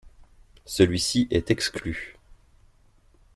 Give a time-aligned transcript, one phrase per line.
[0.65, 2.17] Celui-ci est exclu.